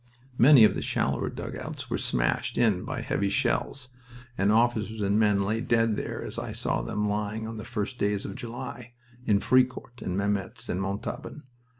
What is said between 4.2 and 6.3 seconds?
and officers and men lay dead there